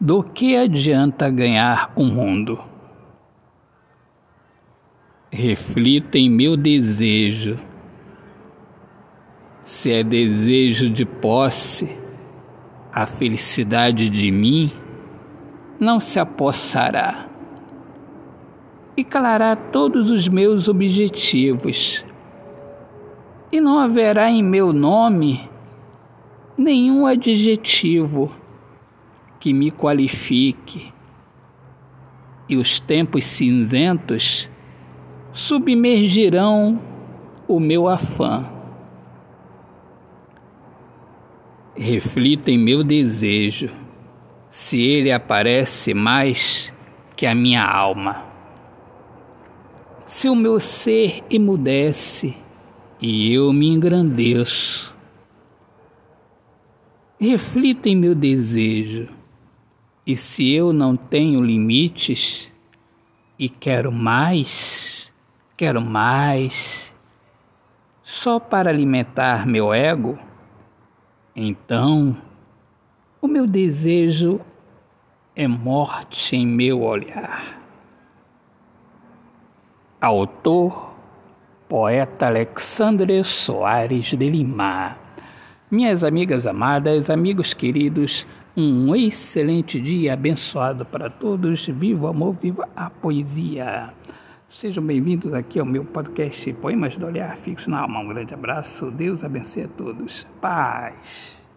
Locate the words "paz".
100.40-101.45